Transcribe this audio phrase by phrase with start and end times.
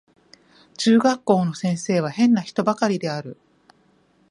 [0.79, 3.37] 中学校の先生は変な人ばかりである